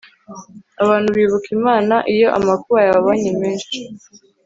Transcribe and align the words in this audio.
abantu 0.83 1.09
bibuka 1.17 1.49
imana 1.57 1.95
iyo 2.13 2.27
amakuba 2.39 2.77
yababanye 2.85 3.31
menshi 3.41 3.77